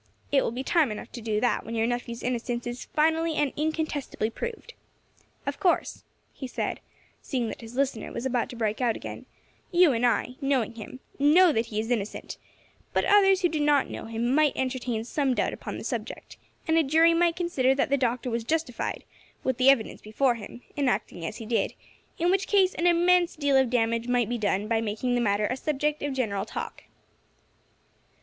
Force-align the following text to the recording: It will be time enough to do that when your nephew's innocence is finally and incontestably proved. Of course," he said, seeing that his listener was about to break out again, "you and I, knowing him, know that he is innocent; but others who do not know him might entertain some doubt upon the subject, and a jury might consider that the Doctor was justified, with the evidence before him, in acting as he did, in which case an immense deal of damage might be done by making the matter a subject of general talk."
It 0.31 0.41
will 0.41 0.49
be 0.49 0.63
time 0.63 0.91
enough 0.91 1.11
to 1.11 1.21
do 1.21 1.39
that 1.41 1.63
when 1.63 1.75
your 1.75 1.85
nephew's 1.85 2.23
innocence 2.23 2.65
is 2.65 2.85
finally 2.85 3.35
and 3.35 3.53
incontestably 3.55 4.31
proved. 4.31 4.73
Of 5.45 5.59
course," 5.59 6.03
he 6.33 6.47
said, 6.47 6.79
seeing 7.21 7.49
that 7.49 7.61
his 7.61 7.75
listener 7.75 8.11
was 8.11 8.25
about 8.25 8.49
to 8.49 8.55
break 8.55 8.81
out 8.81 8.95
again, 8.95 9.27
"you 9.71 9.91
and 9.93 10.03
I, 10.03 10.37
knowing 10.41 10.73
him, 10.73 11.01
know 11.19 11.51
that 11.51 11.67
he 11.67 11.79
is 11.79 11.91
innocent; 11.91 12.37
but 12.93 13.05
others 13.05 13.41
who 13.41 13.47
do 13.47 13.59
not 13.59 13.91
know 13.91 14.05
him 14.05 14.33
might 14.33 14.53
entertain 14.57 15.03
some 15.03 15.35
doubt 15.35 15.53
upon 15.53 15.77
the 15.77 15.83
subject, 15.83 16.35
and 16.67 16.79
a 16.79 16.83
jury 16.83 17.13
might 17.13 17.35
consider 17.35 17.75
that 17.75 17.91
the 17.91 17.95
Doctor 17.95 18.31
was 18.31 18.43
justified, 18.43 19.03
with 19.43 19.57
the 19.57 19.69
evidence 19.69 20.01
before 20.01 20.33
him, 20.33 20.63
in 20.75 20.89
acting 20.89 21.23
as 21.27 21.37
he 21.37 21.45
did, 21.45 21.75
in 22.17 22.31
which 22.31 22.47
case 22.47 22.73
an 22.73 22.87
immense 22.87 23.35
deal 23.35 23.55
of 23.55 23.69
damage 23.69 24.07
might 24.07 24.29
be 24.29 24.39
done 24.39 24.67
by 24.67 24.81
making 24.81 25.13
the 25.13 25.21
matter 25.21 25.45
a 25.45 25.55
subject 25.55 26.01
of 26.01 26.13
general 26.15 26.43
talk." 26.45 26.85